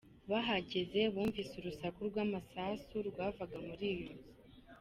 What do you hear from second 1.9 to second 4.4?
rwamasasu rwavaga muri iyo nzu.